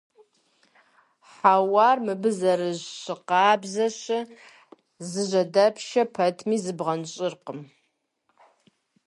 Хьэуар 1.31 1.97
мыбы 2.05 2.29
зэрыщыкъабзащэ, 2.39 4.19
зыжьэдэпшэ 5.09 6.01
пэтми, 6.13 6.57
зыбгъэнщӀыркъым. 6.63 7.59